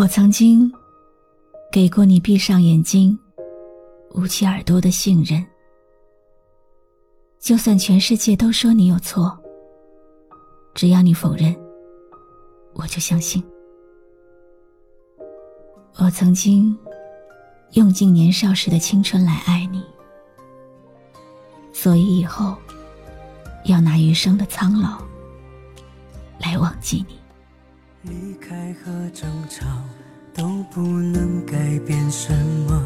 [0.00, 0.72] 我曾经
[1.70, 3.18] 给过你闭上眼睛、
[4.14, 5.44] 捂起耳朵的信任，
[7.38, 9.38] 就算全世界都说你有错，
[10.72, 11.54] 只要你否认，
[12.72, 13.44] 我就相信。
[15.96, 16.74] 我曾经
[17.72, 19.84] 用尽年少时的青春来爱你，
[21.74, 22.56] 所以以后
[23.66, 24.98] 要拿余生的苍老
[26.38, 27.19] 来忘记你。
[28.02, 29.66] 离开和争吵
[30.32, 32.32] 都不能改变什
[32.66, 32.82] 么，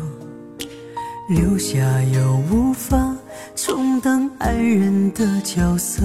[1.29, 3.17] 留下又无法
[3.55, 6.03] 充当爱人的角色。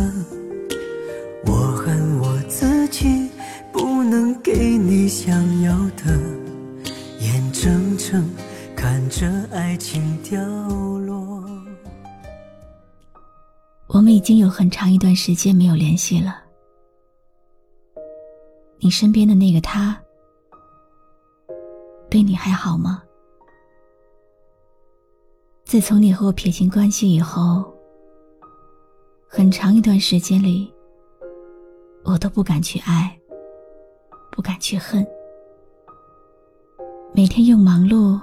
[1.48, 3.28] 我恨我自己
[3.74, 6.16] 不能给你想要的，
[7.20, 8.30] 眼睁睁
[8.76, 11.44] 看着爱情掉落。
[13.88, 16.44] 我们已经有很长一段时间没有联系了。
[18.82, 19.98] 你身边的那个他，
[22.10, 23.04] 对你还好吗？
[25.66, 27.72] 自从你和我撇清关系以后，
[29.28, 30.74] 很长一段时间里，
[32.04, 33.20] 我都不敢去爱，
[34.32, 35.06] 不敢去恨，
[37.14, 38.18] 每天用忙碌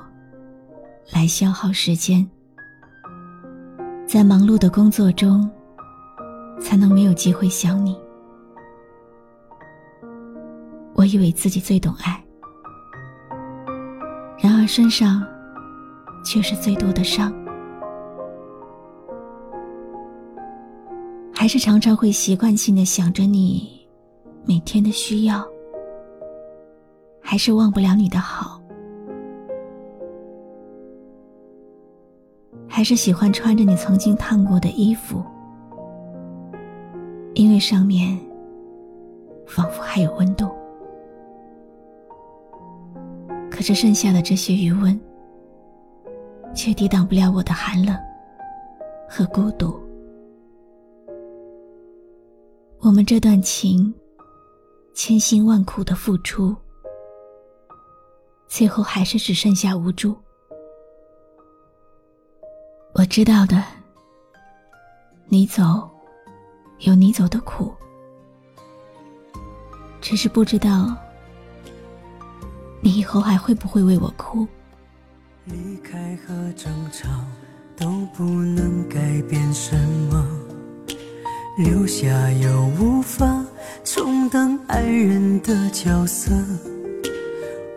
[1.13, 2.29] 来消耗时间，
[4.09, 5.49] 在忙碌的工作中，
[6.59, 8.06] 才能没有机会想你。
[11.07, 12.23] 以为自己最懂爱，
[14.39, 15.27] 然而身上
[16.25, 17.33] 却是最多的伤，
[21.33, 23.87] 还是常常会习惯性的想着你
[24.45, 25.47] 每天的需要，
[27.21, 28.61] 还是忘不了你的好，
[32.67, 35.23] 还是喜欢穿着你曾经烫过的衣服，
[37.35, 38.19] 因为上面
[39.47, 40.51] 仿佛还有温度。
[43.57, 45.01] 可是剩下的这些余温，
[46.55, 47.97] 却抵挡不了我的寒冷
[49.09, 49.81] 和孤独。
[52.81, 53.93] 我们这段情，
[54.93, 56.55] 千辛万苦的付出，
[58.47, 60.15] 最后还是只剩下无助。
[62.93, 63.65] 我知道的，
[65.29, 65.89] 你走，
[66.81, 67.73] 有你走的苦，
[70.03, 70.95] 只是不知道。
[72.87, 74.47] 你以后还会不会为我哭？
[75.47, 77.09] 离开和争吵
[77.77, 78.97] 都不能改
[79.29, 79.77] 变什
[80.09, 80.25] 么，
[81.59, 83.45] 留下又无法
[83.83, 86.31] 充当爱人的角色。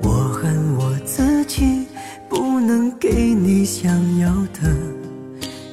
[0.04, 1.88] 我恨我自己
[2.30, 4.72] 不能给你想要的，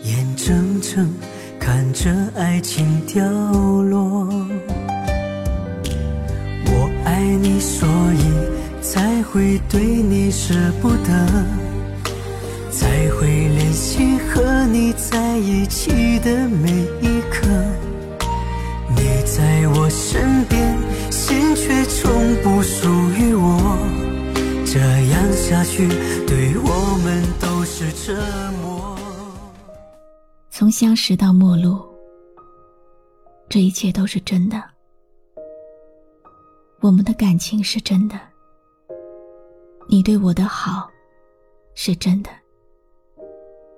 [0.02, 1.12] 眼睁睁
[1.60, 4.26] 看着爱情掉落。
[6.64, 8.25] 我爱你，所以。
[8.88, 11.26] 才会对你舍不得，
[12.70, 16.70] 才会怜惜和你在一起的每
[17.02, 17.48] 一刻。
[18.90, 20.78] 你在我身边，
[21.10, 22.12] 心却从
[22.44, 23.76] 不属于我。
[24.64, 25.88] 这样下去，
[26.24, 28.14] 对我们都是折
[28.62, 28.96] 磨。
[30.48, 31.84] 从相识到陌路，
[33.48, 34.62] 这一切都是真的。
[36.80, 38.16] 我们的感情是真的。
[39.88, 40.90] 你对我的好，
[41.74, 42.30] 是真的；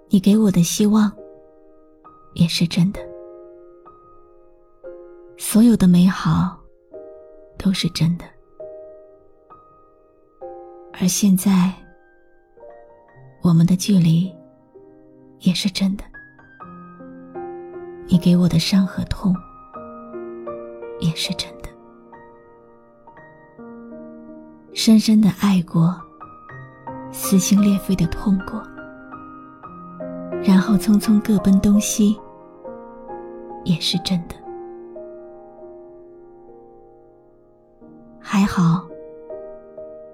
[0.08, 1.12] 你给我的希望，
[2.34, 3.00] 也是真的。
[5.36, 6.58] 所有的美好，
[7.58, 8.24] 都是真的。
[11.00, 11.72] 而现在，
[13.42, 14.34] 我们的距离，
[15.40, 16.04] 也是真的。
[18.06, 19.34] 你给我的伤和痛，
[21.00, 21.57] 也是真的。
[24.78, 25.92] 深深的爱过，
[27.10, 28.62] 撕心裂肺的痛过，
[30.40, 32.16] 然后匆匆各奔东西，
[33.64, 34.36] 也是真的。
[38.20, 38.86] 还好，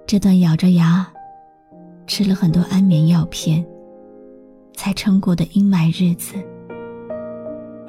[0.07, 1.07] 这段咬着牙，
[2.07, 3.63] 吃了很多安眠药片，
[4.73, 6.37] 才撑过的阴霾日子，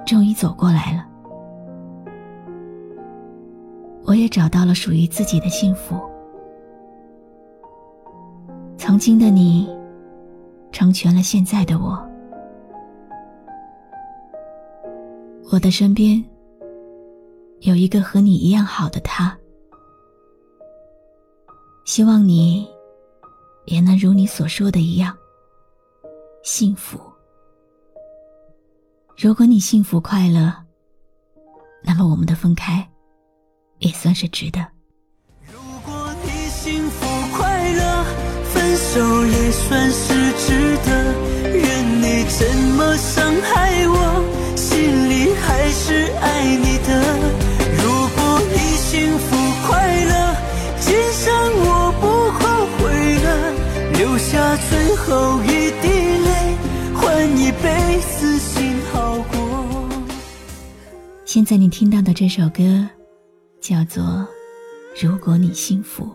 [0.06, 1.06] 终于走过来了。
[4.04, 5.98] 我也找到了属于自己的幸福。
[8.95, 9.68] 曾经的你，
[10.71, 12.01] 成全了现在的我。
[15.51, 16.24] 我的身边
[17.59, 19.38] 有一个和你一样好的他，
[21.83, 22.65] 希望你
[23.65, 25.13] 也能如你所说的一样
[26.42, 26.97] 幸福。
[29.18, 30.53] 如果你幸福快乐，
[31.83, 32.89] 那么我们的分开
[33.80, 34.75] 也算是值得。
[38.95, 40.89] 手也算是值得。
[41.51, 42.47] 任你怎
[42.77, 44.56] 么伤害我。
[44.56, 46.89] 心里还是爱你的。
[47.75, 49.36] 如果你幸福
[49.68, 50.36] 快乐，
[50.80, 51.27] 今生
[51.59, 52.07] 我不
[52.39, 52.83] 后悔
[53.19, 53.27] 了。
[54.00, 55.89] 留下最后一滴
[56.24, 56.56] 泪，
[56.95, 57.03] 换
[57.38, 59.89] 一辈子心好过。
[61.25, 62.88] 现在你听到的这首歌，
[63.59, 64.01] 叫做
[65.06, 66.06] 《如果你幸福》。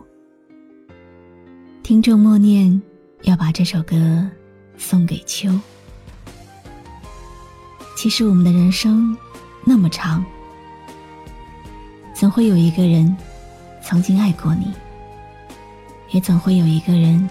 [1.91, 2.81] 听众默念
[3.23, 4.25] 要把这首歌
[4.77, 5.51] 送给秋。
[7.97, 9.13] 其实我们的人生
[9.65, 10.23] 那么长，
[12.15, 13.13] 总会有一个人
[13.83, 14.71] 曾经爱过你，
[16.11, 17.29] 也总会有一个人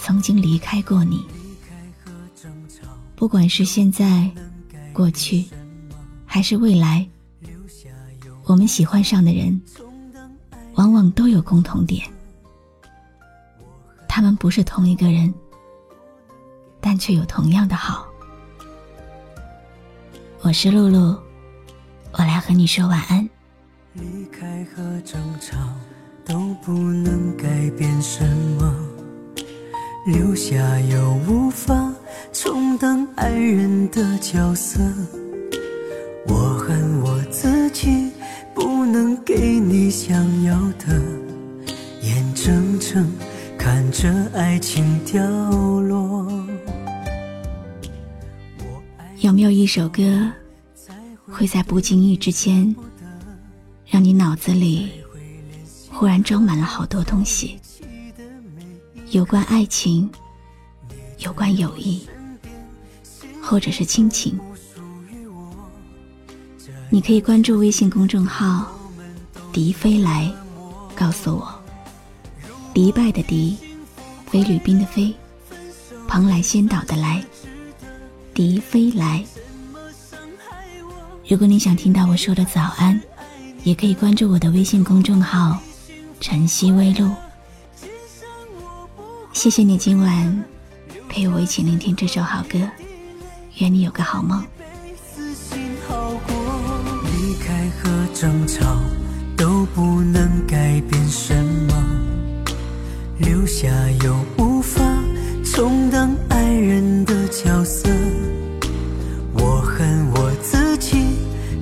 [0.00, 1.24] 曾经离开过你。
[3.14, 4.28] 不管是现在、
[4.92, 5.44] 过去，
[6.24, 7.08] 还是未来，
[8.46, 9.62] 我们喜欢上的人，
[10.74, 12.02] 往往都有共同点。
[14.16, 15.34] 他们不是同一个人，
[16.80, 18.08] 但却有同样的好。
[20.40, 21.14] 我是露露，
[22.12, 23.28] 我来和你说晚安。
[23.92, 25.58] 离开和争吵
[26.24, 28.26] 都不能改变什
[28.58, 28.74] 么，
[30.06, 31.92] 留下又无法
[32.32, 34.80] 充当爱人的角色。
[36.26, 38.10] 我恨我自己
[38.54, 41.02] 不能给你想要的，
[42.00, 43.06] 眼睁睁
[43.66, 45.20] 看着爱情掉
[45.80, 46.24] 落。
[49.18, 50.30] 有没有一首歌，
[51.26, 52.72] 会在不经意之间，
[53.84, 54.92] 让你脑子里
[55.90, 57.58] 忽然装满了好多东西？
[59.10, 60.08] 有关爱情，
[61.18, 62.06] 有关友谊，
[63.42, 64.38] 或者是亲情？
[66.88, 68.70] 你可以关注微信公众号
[69.52, 70.32] “迪飞来”，
[70.94, 71.65] 告诉我。
[72.76, 73.56] 迪拜的迪，
[74.26, 75.10] 菲律宾的菲，
[76.06, 77.24] 蓬莱仙岛的来。
[78.34, 79.24] 迪飞来。
[81.26, 83.00] 如果你想听到我说的早安，
[83.64, 85.58] 也可以关注我的微信公众号
[86.20, 87.10] “晨曦微露”。
[89.32, 90.44] 谢谢你今晚
[91.08, 92.58] 陪我一起聆听这首好歌，
[93.56, 94.44] 愿你有个好梦。
[97.06, 98.76] 离开和争吵
[99.34, 101.45] 都不能改变什么，
[103.46, 103.68] 留下
[104.02, 104.82] 又无法
[105.44, 107.88] 充当爱人的角色。
[109.34, 110.96] 我恨我自己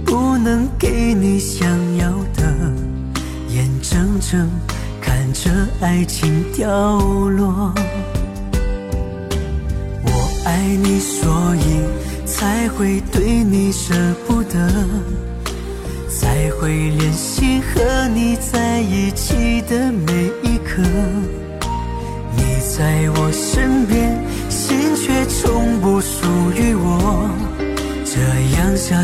[0.03, 2.43] 不能给你想要的，
[3.51, 4.49] 眼睁睁
[4.99, 5.51] 看着
[5.83, 7.75] 爱情掉落。
[10.07, 13.95] 我爱你，所以才会对你舍
[14.27, 14.73] 不得，
[16.09, 20.83] 才会练习和你在一起的每一刻。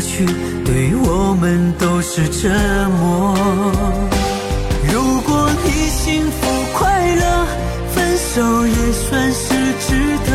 [0.01, 0.25] 去，
[0.65, 2.49] 对我们都是折
[2.99, 3.35] 磨。
[4.91, 7.45] 如果你幸福快乐，
[7.93, 10.31] 分手也算是值得。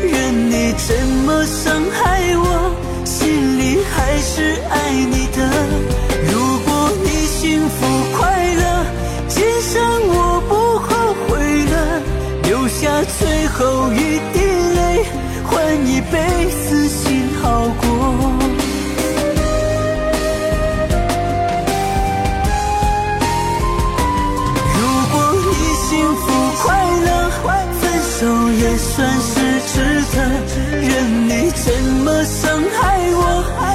[0.00, 0.94] 任你怎
[1.26, 2.74] 么伤害我，
[3.04, 5.38] 心里还是爱你的。
[6.32, 7.86] 如果你幸福
[8.16, 8.20] 快
[8.54, 8.62] 乐，
[9.28, 9.74] 今生
[10.08, 10.88] 我不后
[11.26, 11.28] 悔
[11.66, 11.74] 了。
[12.44, 12.88] 留下
[13.18, 14.38] 最后一滴
[14.76, 15.04] 泪，
[15.44, 15.50] 换
[15.86, 16.14] 一杯
[16.50, 17.99] 死心好过。
[29.00, 29.34] 算是
[29.72, 29.80] 值
[30.12, 30.16] 得，
[30.76, 31.72] 任你怎
[32.04, 33.18] 么伤害我，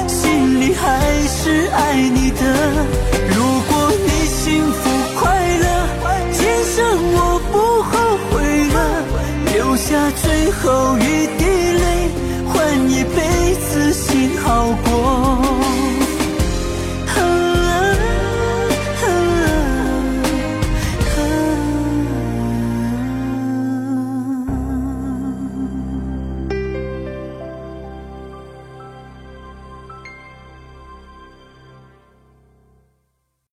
[0.06, 0.80] 心里还
[1.26, 2.95] 是爱你的。